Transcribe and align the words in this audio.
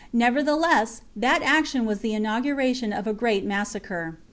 Never 0.11 0.41
theless, 0.41 1.01
that 1.15 1.43
action 1.43 1.85
was 1.85 1.99
the 1.99 2.15
inauguration 2.15 2.91
of 2.91 3.05
a 3.05 3.13
great 3.13 3.47
^massacre. 3.47 4.15